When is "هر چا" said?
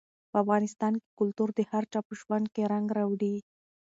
1.71-1.99